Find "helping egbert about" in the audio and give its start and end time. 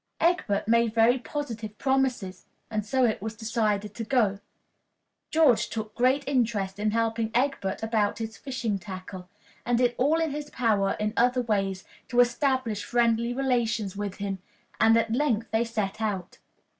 6.89-8.17